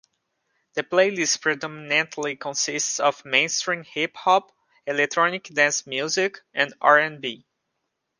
The 0.73 0.81
playlist 0.81 1.41
predominantly 1.41 2.35
consists 2.35 2.99
of 2.99 3.23
mainstream 3.23 3.83
hip-hop, 3.83 4.51
electronic 4.87 5.43
dance 5.43 5.85
music 5.85 6.39
and 6.55 6.73
R 6.81 6.97
and 6.97 7.21
B. 7.21 7.45